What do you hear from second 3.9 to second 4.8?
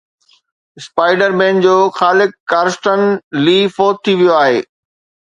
ٿي ويو آهي